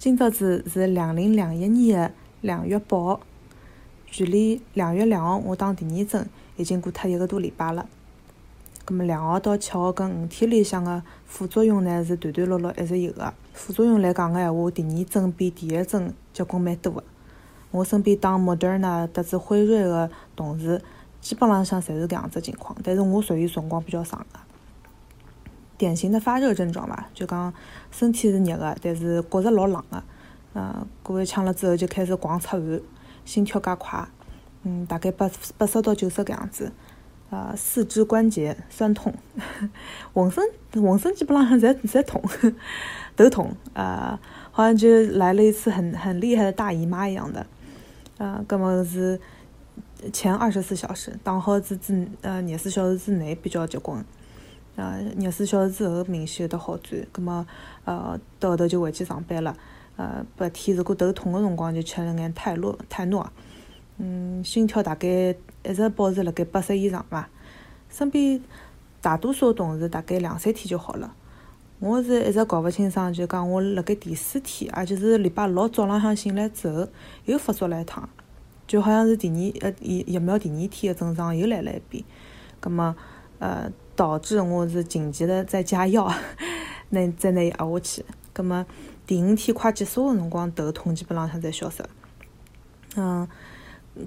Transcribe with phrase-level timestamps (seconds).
[0.00, 3.20] 今朝子是两零两一年的两月八号，
[4.06, 6.26] 距离两月两号我打第二针
[6.56, 7.86] 已经过脱一个多礼拜了。
[8.86, 13.34] 葛末两号到七号搿五天里向个副作用呢是断断续续一直有个。
[13.52, 17.04] 副作用来讲个闲话，第二针比第一针结棍蛮多个。
[17.70, 20.80] 我身边打 Moderna 特子辉瑞个同事，
[21.20, 24.38] 基本浪向侪是搿样子情况，但是我属于辰光比较长个。
[25.80, 27.50] 典型的发热症状吧，就讲
[27.90, 30.02] 身体是热个，但是觉着老冷个。
[30.52, 32.80] 呃，过一枪了之后就开始狂出汗，
[33.24, 34.06] 心跳加快，
[34.64, 36.70] 嗯，大概八八十到九十搿样子。
[37.30, 39.14] 呃，四肢关节酸痛，
[40.12, 42.20] 浑身浑身基本浪向侪侪痛，
[43.16, 44.18] 头痛，呃，
[44.50, 47.46] 好像就来了一次很很厉害的大姨妈一样的。
[48.18, 49.18] 呃，葛末是
[50.12, 54.04] 前二十四小时，打好之之呃廿四小时之内比较结棍，
[54.80, 57.46] 呃廿四小时之后明显有得好转，葛末
[57.84, 59.54] 呃到后头就回去上班了。
[59.96, 63.30] 呃白天如果头痛个辰光就吃了眼泰诺泰诺，
[63.98, 67.28] 嗯心跳大概一直保持辣盖八十以上伐。
[67.90, 68.40] 身边
[69.02, 71.14] 大多数同事大概两三天就好了，
[71.80, 76.88] 我是一直搞勿清爽，就讲我辣盖第四天，也就是礼拜六早浪向醒来之后
[77.24, 78.08] 又发作了一趟。
[78.66, 79.28] 就好像是第
[79.60, 82.04] 二呃疫疫苗第二天的症状又来了一遍，
[82.60, 82.94] 葛末
[83.40, 83.68] 呃
[84.00, 86.10] 导致我是紧急的在加药，
[86.88, 88.02] 拿再拿伊压下去。
[88.32, 88.64] 葛末
[89.06, 91.84] 第五天快结束的辰光，头痛基本浪向侪消失。
[92.96, 93.28] 嗯，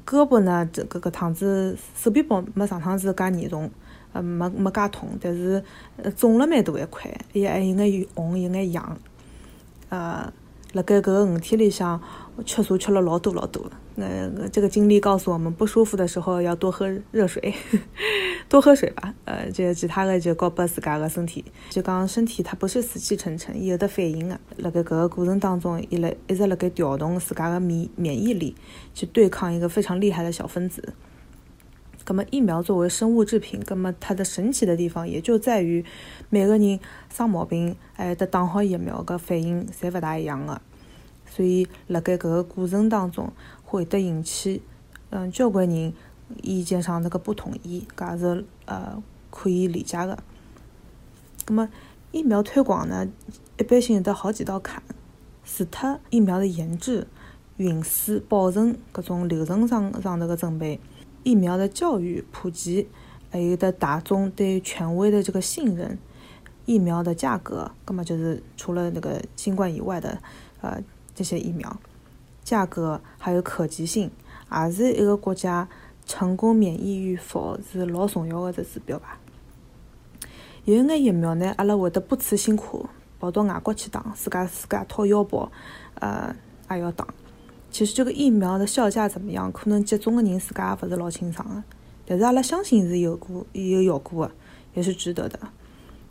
[0.03, 3.69] 胳膊呢，这搿搿趟子手臂包没上趟子介严重，
[4.13, 5.63] 呃没没介痛，但是
[6.17, 8.97] 肿了蛮大一块，也还有眼红，有眼痒。
[9.89, 10.33] 呃，
[10.71, 12.01] 辣盖搿个五天里向，
[12.43, 13.63] 吃茶吃了老多老多。
[13.95, 17.53] 呃，这个经历告诉我们，不舒服的时候要多喝热水，
[18.49, 19.13] 多喝水吧。
[19.25, 24.39] 呃，就其他的就告拨自家个身体，就讲身体它不是死气沉沉，有的反应的。
[24.57, 28.55] 辣盖搿个过程当中，一来一直辣盖调动自家个免免疫力，
[28.95, 30.93] 去对抗一个非常厉害的小分子。
[32.03, 35.85] 葛么疫苗作为生物制品，葛么它的神奇的地方也就在于，
[36.29, 36.79] 每个人
[37.13, 40.59] 生毛病还得打好疫苗个反应侪勿大一样的，
[41.29, 43.31] 所以辣盖搿个过程当中。
[43.73, 44.61] 会得引起，
[45.09, 45.91] 嗯，交关人
[46.43, 49.01] 意见上那个不统一，搿是呃
[49.31, 50.21] 可以理解的。
[51.47, 51.67] 葛么
[52.11, 53.07] 疫苗推广呢，
[53.57, 54.83] 一般性有得好几道坎，
[55.43, 57.07] 除脱疫苗的研制、
[57.57, 60.79] 运输、保存各种流程上上头个准备，
[61.23, 62.87] 疫苗的教育普及，
[63.31, 65.97] 还有的大众对权威的这个信任，
[66.67, 70.21] 疫苗的价格，葛么就是除了那个新冠以外的
[70.61, 70.79] 呃
[71.15, 71.75] 这些疫苗。
[72.43, 74.11] 价格还有可及性，
[74.51, 75.67] 也是一个国家
[76.05, 79.17] 成功免疫与否是老重要的只指标吧。
[80.65, 82.87] 有一眼疫苗呢，阿拉会得不辞辛苦
[83.19, 85.51] 跑到外国去打，自家自家掏腰包，
[85.95, 86.35] 呃，
[86.71, 87.07] 也要打。
[87.71, 91.63] 其实这个疫苗的效价怎么样，可能接种的人自家也勿是老清爽的。
[92.05, 94.33] 但是阿拉相信是有过有效果的，
[94.73, 95.39] 也是值得的。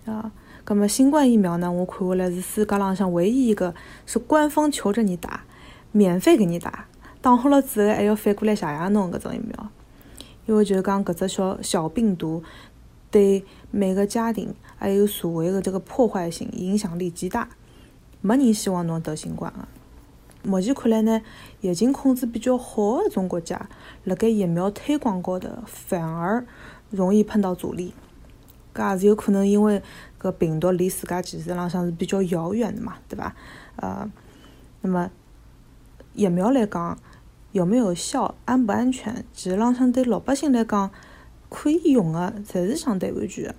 [0.06, 0.32] 啊，
[0.66, 3.74] 那么新冠疫苗呢，我看下来是世界浪向唯一一个
[4.06, 5.44] 是官方求着你打。
[5.92, 6.86] 免费给你打，
[7.20, 9.70] 打好了之后还要反过来谢谢侬搿种疫苗，
[10.46, 12.42] 因为就是讲搿只小小病毒
[13.10, 17.50] 对每个家庭还有社会的这个破坏性影响力极大，
[18.22, 19.68] 没人希望侬得新冠的。
[20.44, 21.20] 目前看来呢，
[21.60, 23.68] 疫情控制比较好的一种国家，
[24.04, 26.44] 辣盖疫苗推广高头反而
[26.90, 27.92] 容易碰到阻力，
[28.74, 29.82] 搿也是有可能因为
[30.18, 33.36] 搿病毒离自家其实浪向是比较遥远的嘛，对伐？
[33.76, 34.10] 呃，
[34.80, 35.10] 那么。
[36.14, 36.98] 疫苗来讲，
[37.52, 39.24] 有没有效，安不安全？
[39.32, 40.90] 其实浪向对老百姓来讲，
[41.48, 43.54] 可以用的，侪是相对安全的。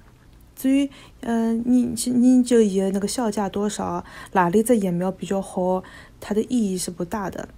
[0.56, 0.90] 至于，
[1.22, 5.84] 呃，你研究伊的那个效价多少，哪里只疫苗比较好，
[6.20, 7.50] 它的意义是不大的。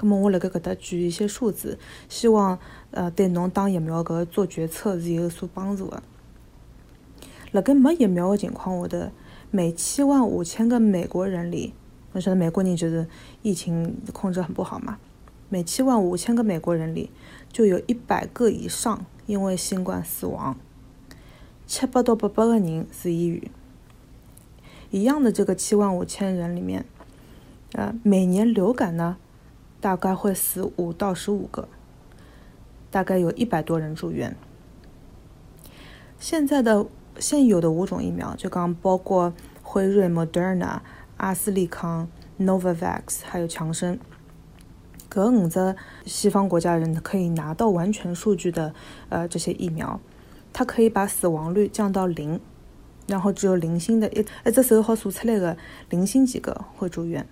[0.00, 1.78] 那么我辣盖搿搭举一些数字，
[2.08, 2.58] 希望
[2.92, 6.02] 呃对侬打疫苗搿做决策是有所帮助的。
[7.50, 9.10] 辣盖没疫苗的情况下头，
[9.50, 11.74] 每七万五千个美国人里。
[12.12, 13.06] 我晓得美国人觉得
[13.40, 14.98] 疫情控制很不好嘛，
[15.48, 17.10] 每七万五千个美国人里
[17.50, 20.54] 就有一百个以上因为新冠死亡，
[21.66, 23.50] 七百到八百个人是抑郁。
[24.90, 26.84] 一样的这个七万五千人里面，
[27.72, 29.16] 呃，每年流感呢
[29.80, 31.66] 大概会死五到十五个，
[32.90, 34.36] 大概有一百多人住院。
[36.18, 36.84] 现在的
[37.18, 39.32] 现有的五种疫苗，就刚包括
[39.62, 40.80] 辉瑞、Moderna。
[41.22, 42.08] 阿斯利康、
[42.40, 43.96] Novavax 还有强生，
[45.08, 48.74] 搿五只西方国家人可以拿到完全数据的
[49.08, 50.00] 呃这些疫苗，
[50.52, 52.40] 它可以把死亡率降到零，
[53.06, 55.56] 然后只有零星的一一只手好数出来的
[55.90, 57.24] 零星几个会住院。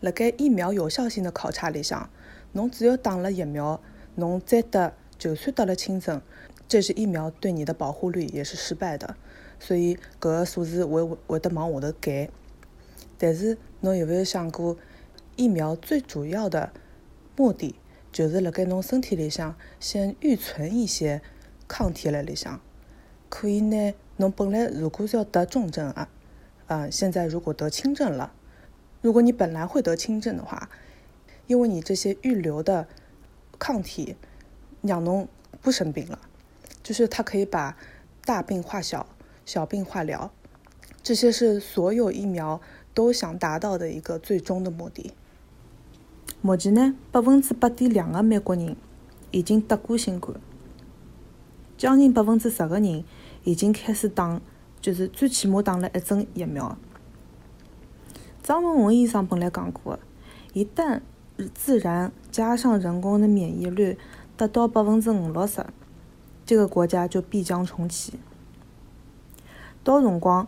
[0.00, 2.10] 辣盖疫苗有效性的考察里向，
[2.52, 3.80] 侬只要打了疫苗，
[4.16, 6.20] 侬再得，就算得了轻症，
[6.68, 9.16] 这支疫苗对你的保护率也是失败的。
[9.58, 12.30] 所以搿个数字会会得往下头减。
[13.18, 14.76] 但是侬有没有想过，
[15.36, 16.72] 疫苗最主要的
[17.36, 17.74] 目的
[18.12, 21.20] 就是辣盖侬身体里向先预存一些
[21.66, 22.60] 抗体辣里向，
[23.28, 26.08] 可以呢，侬本来如果是要得重症啊，
[26.66, 28.32] 啊，现在如果得轻症了。
[29.00, 30.70] 如果你本来会得轻症的话，
[31.46, 32.88] 因为你这些预留的
[33.58, 34.16] 抗体
[34.80, 35.28] 让侬
[35.60, 36.18] 不生病了，
[36.82, 37.76] 就是它可以把
[38.24, 39.06] 大病化小、
[39.44, 40.32] 小病化了，
[41.02, 42.62] 这些是所有疫苗
[42.94, 45.12] 都想达到的一个最终的目的。
[46.40, 48.76] 目前呢，百分之八点两的美国人
[49.30, 50.38] 已经得过新冠，
[51.76, 53.04] 将近百分之十的人
[53.42, 54.40] 已经开始打，
[54.80, 56.78] 就是最起码打了一针疫苗。
[58.42, 59.98] 张文宏医生本来讲过，
[60.52, 61.00] 一旦
[61.54, 63.98] 自然加上人工的免疫率
[64.36, 65.64] 达到百分之五六十，
[66.44, 68.18] 这个国家就必将重启。
[69.82, 70.46] 到辰光，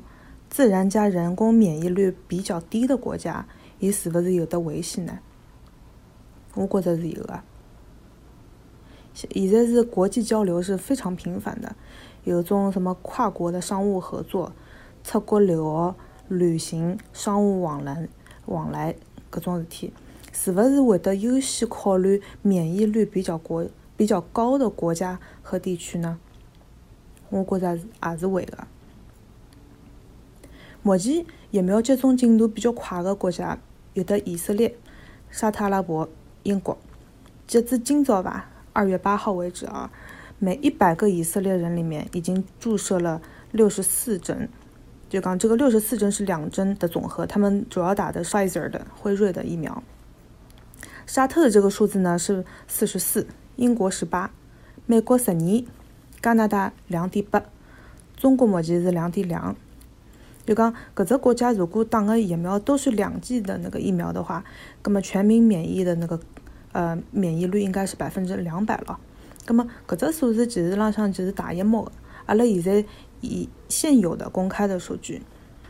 [0.48, 3.46] 自然加人工免疫率比较低的国家，
[3.78, 5.18] 伊是不是有的危险呢？
[6.54, 7.42] 我觉着是有的。
[9.14, 11.74] 现在是国际交流是非常频繁的，
[12.24, 14.52] 有种什么跨国的商务合作、
[15.02, 15.94] 出国留学。
[16.28, 18.08] 旅行、商务往来、
[18.46, 18.96] 往来
[19.30, 19.92] 搿种事体，
[20.32, 23.64] 是勿是会得优先考虑免疫率比较国、
[23.96, 26.18] 比较高的国家和地区呢？
[27.30, 28.66] 我觉着也是会的。
[30.86, 33.58] 目前疫苗接种进度比较快的国家
[33.94, 34.72] 有的以色列、
[35.32, 36.08] 沙特阿拉伯、
[36.44, 36.78] 英国。
[37.44, 39.90] 截至今早吧，二月八号为止啊，
[40.38, 44.48] 每一百个以色列人里面已经注射了六十四针。
[45.08, 49.82] 就讲这个六十四针是两针的总和，他们主要打的 Pfizer 的辉瑞的疫苗。
[51.04, 54.30] 沙特的这个数字呢是四十四，英国十八，
[54.86, 55.64] 美国十二，
[56.22, 57.42] 加拿大两点八，
[58.16, 59.56] 中国目前是两点两。
[60.46, 64.44] 就讲搿只国家如果打的疫苗都是两剂的那个疫苗的话，
[64.84, 66.18] 那么全民免疫的那个
[66.72, 68.98] 呃免疫率应该是百分之两百了。
[69.46, 71.92] 那么搿只数字其实浪向就是大一模的，
[72.26, 72.84] 阿拉现在。
[73.22, 75.22] 以现有的公开的数据，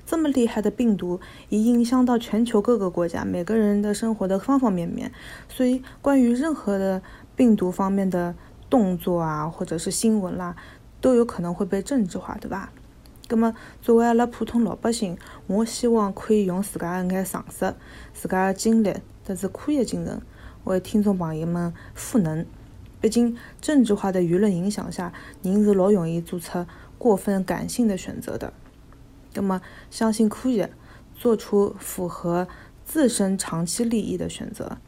[0.04, 5.12] 这么厉害的病毒，已影响到全球各个国家每个人的生活的方方面面，
[5.48, 7.00] 所以关于任何的
[7.36, 8.34] 病毒方面的
[8.68, 10.56] 动作啊，或者是新闻啦，
[11.00, 12.72] 都有可能会被政治化，对吧？
[13.28, 17.74] 那么作为阿拉普通老百姓，我希望可以用自家一眼常识、
[18.14, 18.94] 自家的经历，
[19.24, 20.20] 特是科学精神，
[20.64, 22.46] 为听众朋友们赋能。
[23.00, 25.12] 毕竟政治化的舆论影响下，
[25.42, 26.66] 人是老容易做出。
[26.98, 28.54] 过分感性的选择的，
[29.34, 30.72] 那么相信科学，
[31.14, 32.48] 做出符合
[32.86, 34.78] 自身长期利益的选择。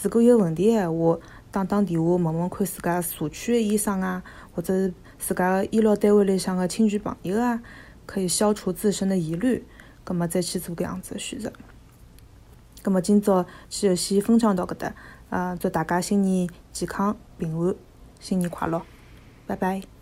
[0.00, 1.18] 如果有问题的闲话，
[1.54, 4.20] 打打电话问问看自家社区的医生啊，
[4.52, 7.62] 或者是自家的医疗单位里向的亲戚朋友啊，
[8.06, 9.64] 可以消除自身的疑虑，
[10.04, 11.52] 那么再去做个样子的选择。
[12.82, 14.94] 那么今朝就先分享到搿搭，
[15.30, 17.76] 啊，祝大家新年健康平安，
[18.18, 18.82] 新年快乐，
[19.46, 19.93] 拜拜。